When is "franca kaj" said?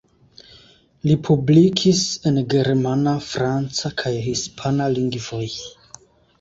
3.29-4.17